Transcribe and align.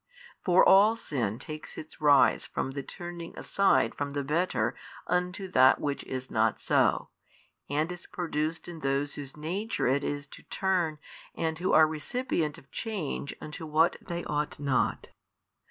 For 0.43 0.67
all 0.67 0.95
sin 0.95 1.37
takes 1.37 1.77
its 1.77 2.01
rise 2.01 2.47
from 2.47 2.71
the 2.71 2.81
turning 2.81 3.37
aside 3.37 3.93
from 3.93 4.13
the 4.13 4.23
better 4.23 4.73
unto 5.05 5.47
that 5.49 5.79
which 5.79 6.03
is 6.05 6.31
not 6.31 6.59
so, 6.59 7.09
and 7.69 7.91
is 7.91 8.07
produced 8.07 8.67
in 8.67 8.79
those 8.79 9.13
whose 9.13 9.37
nature 9.37 9.85
it 9.85 10.03
is 10.03 10.25
to 10.29 10.41
turn 10.41 10.97
and 11.35 11.59
who 11.59 11.71
are 11.73 11.85
recipient 11.85 12.57
of 12.57 12.71
change 12.71 13.35
unto 13.39 13.63
what 13.67 13.97
they 14.01 14.23
ought 14.23 14.57
not. 14.59 15.09